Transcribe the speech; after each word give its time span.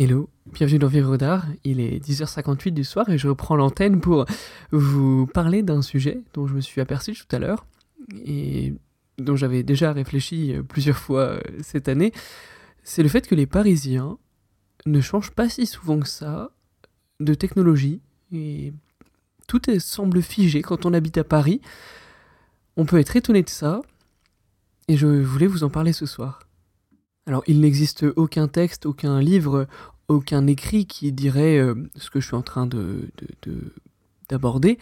Hello, 0.00 0.30
bienvenue 0.52 0.78
dans 0.78 0.86
Vivre 0.86 1.16
d'Art. 1.16 1.44
Il 1.64 1.80
est 1.80 1.98
10h58 1.98 2.70
du 2.70 2.84
soir 2.84 3.10
et 3.10 3.18
je 3.18 3.26
reprends 3.26 3.56
l'antenne 3.56 4.00
pour 4.00 4.26
vous 4.70 5.26
parler 5.26 5.64
d'un 5.64 5.82
sujet 5.82 6.22
dont 6.34 6.46
je 6.46 6.54
me 6.54 6.60
suis 6.60 6.80
aperçu 6.80 7.14
tout 7.14 7.26
à 7.34 7.40
l'heure 7.40 7.66
et 8.24 8.74
dont 9.18 9.34
j'avais 9.34 9.64
déjà 9.64 9.92
réfléchi 9.92 10.54
plusieurs 10.68 10.98
fois 10.98 11.22
euh, 11.22 11.40
cette 11.62 11.88
année. 11.88 12.12
C'est 12.84 13.02
le 13.02 13.08
fait 13.08 13.26
que 13.26 13.34
les 13.34 13.46
Parisiens 13.46 14.18
ne 14.86 15.00
changent 15.00 15.32
pas 15.32 15.48
si 15.48 15.66
souvent 15.66 15.98
que 15.98 16.08
ça 16.08 16.52
de 17.18 17.34
technologie 17.34 18.00
et 18.32 18.72
tout 19.48 19.62
semble 19.80 20.22
figé 20.22 20.62
quand 20.62 20.86
on 20.86 20.94
habite 20.94 21.18
à 21.18 21.24
Paris. 21.24 21.60
On 22.76 22.86
peut 22.86 23.00
être 23.00 23.16
étonné 23.16 23.42
de 23.42 23.48
ça 23.48 23.80
et 24.86 24.96
je 24.96 25.08
voulais 25.08 25.48
vous 25.48 25.64
en 25.64 25.70
parler 25.70 25.92
ce 25.92 26.06
soir. 26.06 26.47
Alors, 27.28 27.44
il 27.46 27.60
n'existe 27.60 28.06
aucun 28.16 28.48
texte, 28.48 28.86
aucun 28.86 29.20
livre, 29.20 29.66
aucun 30.08 30.46
écrit 30.46 30.86
qui 30.86 31.12
dirait 31.12 31.58
euh, 31.58 31.74
ce 31.94 32.08
que 32.08 32.20
je 32.20 32.26
suis 32.26 32.34
en 32.34 32.42
train 32.42 32.66
de, 32.66 33.10
d'aborder. 34.30 34.78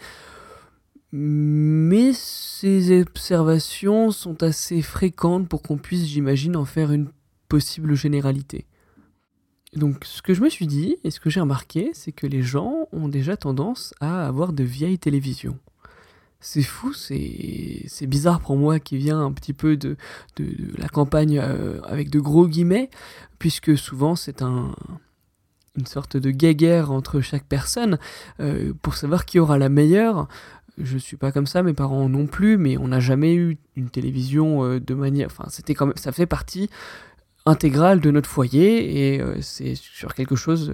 Mais 1.11 2.13
ces 2.13 3.01
observations 3.01 4.11
sont 4.11 4.43
assez 4.43 4.81
fréquentes 4.81 5.49
pour 5.49 5.61
qu'on 5.61 5.77
puisse, 5.77 6.05
j'imagine, 6.05 6.55
en 6.55 6.63
faire 6.63 6.93
une 6.93 7.09
possible 7.49 7.95
généralité. 7.95 8.65
Donc 9.75 10.05
ce 10.05 10.21
que 10.21 10.33
je 10.33 10.41
me 10.41 10.49
suis 10.49 10.67
dit 10.67 10.95
et 11.03 11.11
ce 11.11 11.19
que 11.19 11.29
j'ai 11.29 11.41
remarqué, 11.41 11.91
c'est 11.93 12.13
que 12.13 12.27
les 12.27 12.43
gens 12.43 12.87
ont 12.93 13.09
déjà 13.09 13.35
tendance 13.35 13.93
à 13.99 14.25
avoir 14.25 14.53
de 14.53 14.63
vieilles 14.63 14.99
télévisions 14.99 15.59
c'est 16.39 16.61
fou, 16.61 16.93
c'est 16.93 18.07
bizarre 18.07 18.39
pour 18.39 18.57
moi 18.57 18.79
qui 18.79 18.97
vient 18.97 19.19
un 19.19 19.31
petit 19.31 19.53
peu 19.53 19.75
de, 19.75 19.97
de, 20.35 20.45
la 20.77 20.87
campagne 20.87 21.39
euh, 21.39 21.81
avec 21.83 22.09
de 22.09 22.19
gros 22.19 22.47
guillemets, 22.47 22.89
puisque 23.39 23.77
souvent 23.77 24.15
c'est 24.15 24.41
un, 24.41 24.75
une 25.77 25.87
sorte 25.87 26.15
de 26.15 26.29
guéguerre 26.29 26.91
entre 26.91 27.21
chaque 27.21 27.45
personne 27.45 27.97
euh, 28.39 28.73
pour 28.81 28.95
savoir 28.95 29.25
qui 29.25 29.39
aura 29.39 29.57
la 29.57 29.69
meilleure. 29.69 30.27
Je 30.77 30.99
suis 30.99 31.17
pas 31.17 31.31
comme 31.31 31.47
ça, 31.47 31.63
mes 31.63 31.73
parents 31.73 32.07
non 32.07 32.27
plus, 32.27 32.57
mais 32.57 32.77
on 32.77 32.89
n'a 32.89 32.99
jamais 32.99 33.33
eu 33.33 33.57
une 33.75 33.89
télévision 33.89 34.63
euh, 34.63 34.79
de 34.79 34.93
manière. 34.93 35.27
Enfin, 35.31 35.45
c'était 35.49 35.73
quand 35.73 35.87
même, 35.87 35.97
ça 35.97 36.11
fait 36.11 36.27
partie 36.27 36.69
intégrale 37.47 37.99
de 37.99 38.11
notre 38.11 38.29
foyer 38.29 39.15
et 39.15 39.41
c'est 39.41 39.73
sur 39.75 40.13
quelque 40.13 40.35
chose. 40.35 40.73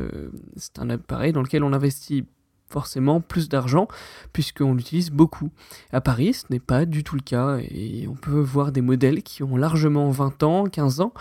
c'est 0.57 0.79
un 0.79 0.89
appareil 0.89 1.31
dans 1.31 1.43
lequel 1.43 1.63
on 1.63 1.71
investit 1.71 2.25
forcément 2.73 3.21
plus 3.21 3.47
d'argent 3.49 3.87
puisqu'on 4.33 4.73
l'utilise 4.73 5.11
beaucoup. 5.11 5.51
À 5.91 6.01
Paris, 6.01 6.33
ce 6.33 6.45
n'est 6.49 6.59
pas 6.59 6.85
du 6.85 7.03
tout 7.03 7.15
le 7.15 7.21
cas 7.21 7.59
et 7.59 8.07
on 8.09 8.15
peut 8.15 8.39
voir 8.39 8.71
des 8.71 8.81
modèles 8.81 9.23
qui 9.23 9.43
ont 9.43 9.55
largement 9.55 10.09
20 10.09 10.43
ans, 10.43 10.63
15 10.65 10.99
ans, 10.99 11.13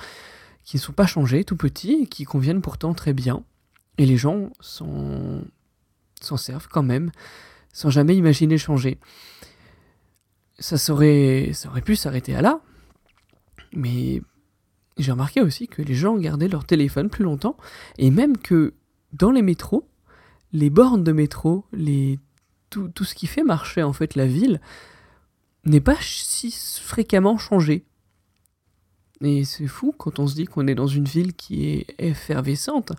qui 0.65 0.77
ne 0.77 0.81
sont 0.81 0.93
pas 0.93 1.07
changés, 1.07 1.45
tout 1.45 1.57
petits, 1.57 2.03
et 2.03 2.07
qui 2.07 2.25
conviennent 2.25 2.63
pourtant 2.63 2.95
très 2.95 3.13
bien. 3.13 3.45
Et 3.99 4.07
les 4.07 4.17
gens 4.17 4.51
s'en 4.61 5.43
servent 6.37 6.69
quand 6.69 6.83
même, 6.83 7.11
sans 7.73 7.91
jamais 7.91 8.17
imaginer 8.17 8.59
changer. 8.59 8.99
Ça, 10.59 10.79
serait, 10.79 11.51
ça 11.53 11.69
aurait 11.69 11.83
pu 11.83 11.97
s'arrêter 11.97 12.35
à 12.35 12.43
là, 12.43 12.61
mais 13.75 14.23
j'ai 14.99 15.13
remarqué 15.13 15.41
aussi 15.41 15.67
que 15.67 15.83
les 15.83 15.95
gens 15.95 16.17
gardaient 16.17 16.49
leur 16.49 16.65
téléphone 16.65 17.11
plus 17.11 17.25
longtemps, 17.25 17.57
et 17.99 18.11
même 18.11 18.37
que 18.39 18.75
dans 19.13 19.31
les 19.31 19.43
métros, 19.43 19.89
les 20.53 20.71
bornes 20.71 21.05
de 21.05 21.13
métro, 21.13 21.65
tout, 22.71 23.05
ce 23.05 23.15
qui 23.15 23.27
fait 23.27 23.43
marcher 23.43 23.83
en 23.83 23.93
fait 23.93 24.15
la 24.15 24.27
ville, 24.27 24.61
n'est 25.65 25.81
pas 25.81 25.97
si 26.01 26.51
fréquemment 26.83 27.39
changé. 27.39 27.85
Et 29.21 29.45
c'est 29.45 29.69
fou 29.69 29.95
quand 29.97 30.19
on 30.19 30.27
se 30.27 30.35
dit 30.35 30.47
qu'on 30.47 30.67
est 30.67 30.75
dans 30.75 30.89
une 30.89 31.05
ville 31.05 31.35
qui 31.35 31.67
est 31.67 31.87
effervescente, 31.99 32.93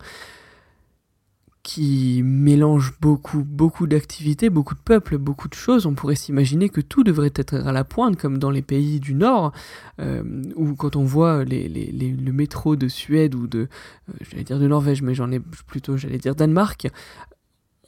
qui 1.63 2.21
mélange 2.23 2.93
beaucoup, 2.99 3.43
beaucoup 3.43 3.87
d'activités, 3.87 4.49
beaucoup 4.49 4.75
de 4.75 4.79
peuples, 4.79 5.17
beaucoup 5.17 5.47
de 5.47 5.53
choses. 5.53 5.85
On 5.85 5.95
pourrait 5.95 6.15
s'imaginer 6.15 6.67
que 6.69 6.81
tout 6.81 7.03
devrait 7.03 7.31
être 7.35 7.55
à 7.55 7.71
la 7.71 7.85
pointe, 7.85 8.17
comme 8.17 8.37
dans 8.37 8.51
les 8.51 8.61
pays 8.61 8.99
du 8.99 9.15
Nord, 9.15 9.53
euh, 9.99 10.23
où 10.55 10.75
quand 10.75 10.97
on 10.97 11.03
voit 11.03 11.45
le 11.45 12.31
métro 12.31 12.75
de 12.75 12.89
Suède 12.89 13.33
ou 13.35 13.47
de, 13.47 13.59
euh, 13.59 14.13
j'allais 14.29 14.43
dire 14.43 14.59
de 14.59 14.67
Norvège, 14.67 15.01
mais 15.01 15.15
j'en 15.15 15.31
ai 15.31 15.39
plutôt, 15.39 15.95
j'allais 15.95 16.17
dire 16.17 16.35
Danemark, 16.35 16.89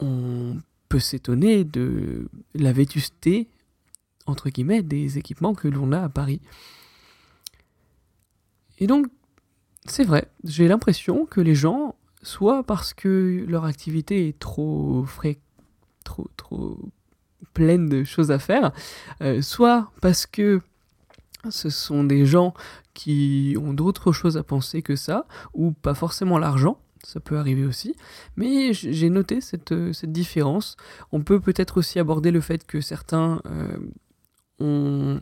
on 0.00 0.56
peut 0.88 0.98
s'étonner 0.98 1.64
de 1.64 2.28
la 2.54 2.72
vétusté, 2.72 3.48
entre 4.26 4.50
guillemets, 4.50 4.82
des 4.82 5.18
équipements 5.18 5.54
que 5.54 5.68
l'on 5.68 5.92
a 5.92 6.00
à 6.00 6.08
Paris. 6.08 6.40
Et 8.78 8.86
donc, 8.86 9.06
c'est 9.86 10.04
vrai, 10.04 10.28
j'ai 10.44 10.68
l'impression 10.68 11.26
que 11.26 11.40
les 11.40 11.54
gens, 11.54 11.94
soit 12.22 12.62
parce 12.62 12.92
que 12.92 13.44
leur 13.48 13.64
activité 13.64 14.28
est 14.28 14.38
trop 14.38 15.04
frais, 15.04 15.38
trop, 16.04 16.28
trop 16.36 16.78
pleine 17.54 17.88
de 17.88 18.04
choses 18.04 18.30
à 18.30 18.38
faire, 18.38 18.72
euh, 19.22 19.40
soit 19.42 19.90
parce 20.00 20.26
que 20.26 20.60
ce 21.50 21.70
sont 21.70 22.04
des 22.04 22.26
gens 22.26 22.54
qui 22.94 23.56
ont 23.60 23.72
d'autres 23.72 24.12
choses 24.12 24.36
à 24.36 24.42
penser 24.42 24.82
que 24.82 24.96
ça, 24.96 25.26
ou 25.54 25.72
pas 25.72 25.94
forcément 25.94 26.38
l'argent, 26.38 26.78
ça 27.06 27.20
peut 27.20 27.38
arriver 27.38 27.64
aussi. 27.64 27.94
Mais 28.36 28.72
j'ai 28.72 29.10
noté 29.10 29.40
cette, 29.40 29.70
euh, 29.72 29.92
cette, 29.92 30.10
différence. 30.10 30.76
On 31.12 31.22
peut 31.22 31.38
peut-être 31.38 31.78
aussi 31.78 32.00
aborder 32.00 32.32
le 32.32 32.40
fait 32.40 32.66
que 32.66 32.80
certains 32.80 33.40
euh, 33.46 33.78
ont 34.58 35.20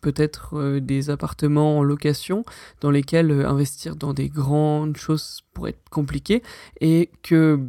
peut-être 0.00 0.58
euh, 0.58 0.80
des 0.80 1.08
appartements 1.08 1.78
en 1.78 1.82
location 1.84 2.44
dans 2.80 2.90
lesquels 2.90 3.30
investir 3.30 3.94
dans 3.94 4.12
des 4.12 4.28
grandes 4.28 4.96
choses 4.96 5.42
pourrait 5.54 5.70
être 5.70 5.88
compliqué 5.88 6.42
et 6.80 7.10
que 7.22 7.60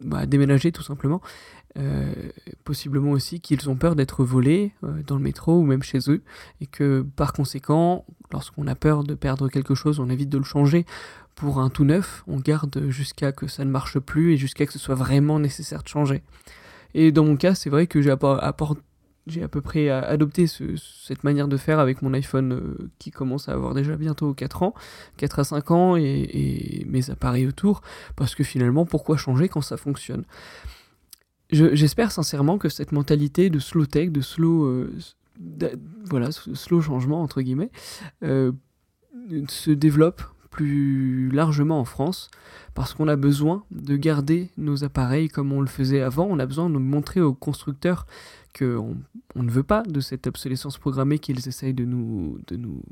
bah, 0.00 0.24
déménager 0.24 0.72
tout 0.72 0.82
simplement. 0.82 1.20
possiblement 2.64 3.12
aussi 3.12 3.40
qu'ils 3.40 3.68
ont 3.70 3.76
peur 3.76 3.94
d'être 3.96 4.24
volés 4.24 4.72
dans 5.06 5.16
le 5.16 5.22
métro 5.22 5.58
ou 5.58 5.64
même 5.64 5.82
chez 5.82 6.00
eux 6.08 6.22
et 6.60 6.66
que 6.66 7.04
par 7.16 7.32
conséquent 7.32 8.04
lorsqu'on 8.32 8.66
a 8.66 8.74
peur 8.74 9.04
de 9.04 9.14
perdre 9.14 9.48
quelque 9.48 9.74
chose 9.74 10.00
on 10.00 10.08
évite 10.08 10.28
de 10.28 10.38
le 10.38 10.44
changer 10.44 10.84
pour 11.34 11.60
un 11.60 11.70
tout 11.70 11.84
neuf, 11.84 12.22
on 12.26 12.38
garde 12.38 12.88
jusqu'à 12.88 13.32
que 13.32 13.46
ça 13.46 13.64
ne 13.64 13.70
marche 13.70 13.98
plus 13.98 14.34
et 14.34 14.36
jusqu'à 14.36 14.66
que 14.66 14.72
ce 14.72 14.78
soit 14.78 14.94
vraiment 14.94 15.38
nécessaire 15.38 15.82
de 15.82 15.88
changer. 15.88 16.22
Et 16.94 17.12
dans 17.12 17.24
mon 17.24 17.36
cas, 17.36 17.54
c'est 17.54 17.70
vrai 17.70 17.86
que 17.86 18.02
j'ai 18.02 18.10
à 18.10 19.48
peu 19.48 19.60
près 19.60 19.88
adopté 19.88 20.46
cette 20.46 21.24
manière 21.24 21.48
de 21.48 21.56
faire 21.56 21.78
avec 21.78 22.02
mon 22.02 22.12
iPhone 22.12 22.52
euh, 22.52 22.90
qui 22.98 23.10
commence 23.10 23.48
à 23.48 23.52
avoir 23.52 23.74
déjà 23.74 23.96
bientôt 23.96 24.34
4 24.34 24.62
ans, 24.62 24.74
4 25.16 25.38
à 25.38 25.44
5 25.44 25.70
ans, 25.70 25.96
et, 25.96 26.84
mes 26.86 27.10
appareils 27.10 27.46
autour, 27.46 27.80
parce 28.16 28.34
que 28.34 28.44
finalement, 28.44 28.84
pourquoi 28.84 29.16
changer 29.16 29.48
quand 29.48 29.62
ça 29.62 29.76
fonctionne? 29.76 30.24
J'espère 31.50 32.12
sincèrement 32.12 32.56
que 32.56 32.70
cette 32.70 32.92
mentalité 32.92 33.50
de 33.50 33.58
slow 33.58 33.84
tech, 33.84 34.10
de 34.10 34.22
slow, 34.22 34.64
euh, 34.64 34.94
voilà, 36.04 36.30
slow 36.32 36.80
changement 36.80 37.22
entre 37.22 37.42
guillemets, 37.42 37.70
euh, 38.22 38.52
se 39.48 39.70
développe 39.70 40.22
plus 40.50 41.30
largement 41.30 41.80
en 41.80 41.86
France, 41.86 42.30
parce 42.74 42.92
qu'on 42.92 43.08
a 43.08 43.16
besoin 43.16 43.64
de 43.70 43.96
garder 43.96 44.50
nos 44.58 44.84
appareils 44.84 45.28
comme 45.28 45.50
on 45.52 45.62
le 45.62 45.66
faisait 45.66 46.02
avant, 46.02 46.26
on 46.26 46.38
a 46.38 46.44
besoin 46.44 46.68
de 46.68 46.76
montrer 46.76 47.22
aux 47.22 47.32
constructeurs 47.32 48.06
qu'on 48.56 48.98
on 49.34 49.42
ne 49.42 49.50
veut 49.50 49.62
pas 49.62 49.82
de 49.82 50.00
cette 50.00 50.26
obsolescence 50.26 50.76
programmée 50.76 51.18
qu'ils 51.18 51.48
essayent 51.48 51.72
de 51.72 51.86
nous, 51.86 52.38
de 52.48 52.56
nous 52.56 52.82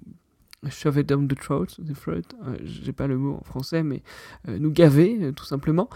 shove 0.71 0.99
it 0.99 1.07
down 1.07 1.29
the 1.29 1.39
throat, 1.39 1.67
the 1.79 1.95
throat 1.95 2.23
euh, 2.47 2.57
j'ai 2.63 2.93
pas 2.93 3.07
le 3.07 3.19
mot 3.19 3.37
en 3.39 3.45
français, 3.45 3.83
mais 3.83 4.03
euh, 4.49 4.59
nous 4.59 4.71
gaver, 4.71 5.33
tout 5.37 5.45
simplement. 5.45 5.91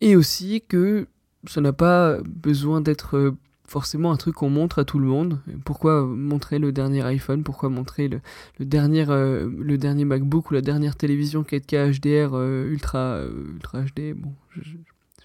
et 0.00 0.16
aussi 0.16 0.62
que 0.68 1.06
ça 1.46 1.62
n'a 1.62 1.72
pas 1.72 2.18
besoin 2.24 2.80
d'être 2.82 3.34
forcément 3.68 4.10
un 4.10 4.16
truc 4.16 4.34
qu'on 4.34 4.48
montre 4.48 4.78
à 4.78 4.84
tout 4.84 4.98
le 4.98 5.06
monde. 5.06 5.40
Pourquoi 5.64 6.02
montrer 6.02 6.58
le 6.58 6.72
dernier 6.72 7.02
iPhone? 7.02 7.44
Pourquoi 7.44 7.68
montrer 7.68 8.08
le, 8.08 8.20
dernier, 8.64 9.04
euh, 9.10 9.48
le 9.58 9.76
dernier 9.76 10.06
MacBook 10.06 10.50
ou 10.50 10.54
la 10.54 10.62
dernière 10.62 10.96
télévision 10.96 11.42
4K 11.42 12.00
HDR 12.00 12.34
euh, 12.34 12.70
Ultra, 12.70 12.98
euh, 12.98 13.52
Ultra 13.52 13.82
HD 13.82 14.14
Bon, 14.14 14.32
je, 14.50 14.62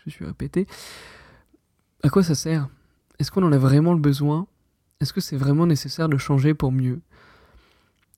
je, 0.05 0.09
suis 0.09 0.25
répété. 0.25 0.67
À 2.03 2.09
quoi 2.09 2.21
ça 2.21 2.35
sert? 2.35 2.67
Est-ce 3.17 3.31
qu'on 3.31 3.43
en 3.43 3.51
a 3.53 3.57
vraiment 3.57 3.93
le 3.93 4.01
besoin? 4.01 4.45
Est-ce 4.99 5.13
que 5.13 5.21
c'est 5.21 5.37
vraiment 5.37 5.65
nécessaire 5.65 6.09
de 6.09 6.17
changer 6.17 6.53
pour 6.53 6.73
mieux? 6.73 6.99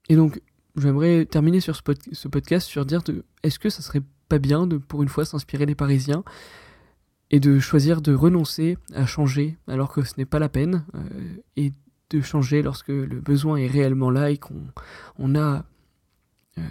Et 0.10 0.16
donc, 0.16 0.42
j'aimerais 0.75 1.25
terminer 1.25 1.60
sur 1.60 1.75
ce, 1.75 2.28
podcast 2.28 2.68
sur 2.68 2.86
dire 2.86 3.01
est-ce 3.44 3.60
que 3.60 3.69
ça 3.69 3.83
serait 3.83 4.01
pas 4.28 4.39
bien 4.39 4.66
de 4.66 4.78
pour 4.78 5.04
une 5.04 5.10
fois 5.10 5.24
s'inspirer 5.24 5.68
des 5.68 5.75
Parisiens 5.75 6.24
et 7.35 7.41
de 7.41 7.59
choisir 7.59 8.01
de 8.01 8.13
renoncer 8.13 8.77
à 8.93 9.05
changer 9.05 9.57
alors 9.67 9.91
que 9.91 10.03
ce 10.03 10.13
n'est 10.17 10.25
pas 10.25 10.39
la 10.39 10.47
peine, 10.47 10.85
euh, 10.95 11.01
et 11.57 11.73
de 12.09 12.21
changer 12.21 12.61
lorsque 12.61 12.87
le 12.87 13.19
besoin 13.19 13.57
est 13.57 13.67
réellement 13.67 14.09
là 14.09 14.31
et 14.31 14.37
qu'on 14.37 14.63
on 15.19 15.35
a 15.35 15.65
euh, 16.57 16.61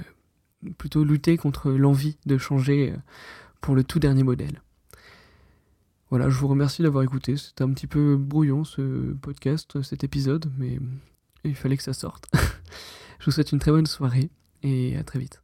plutôt 0.78 1.04
lutté 1.04 1.36
contre 1.36 1.70
l'envie 1.70 2.16
de 2.24 2.38
changer 2.38 2.92
euh, 2.92 2.96
pour 3.60 3.74
le 3.74 3.84
tout 3.84 3.98
dernier 3.98 4.22
modèle. 4.22 4.62
Voilà, 6.08 6.30
je 6.30 6.38
vous 6.38 6.48
remercie 6.48 6.80
d'avoir 6.80 7.04
écouté. 7.04 7.36
C'était 7.36 7.64
un 7.64 7.70
petit 7.74 7.86
peu 7.86 8.16
brouillon 8.16 8.64
ce 8.64 9.12
podcast, 9.20 9.82
cet 9.82 10.02
épisode, 10.02 10.50
mais 10.56 10.78
il 11.44 11.56
fallait 11.56 11.76
que 11.76 11.82
ça 11.82 11.92
sorte. 11.92 12.26
je 13.18 13.26
vous 13.26 13.32
souhaite 13.32 13.52
une 13.52 13.58
très 13.58 13.70
bonne 13.70 13.84
soirée 13.84 14.30
et 14.62 14.96
à 14.96 15.04
très 15.04 15.18
vite. 15.18 15.43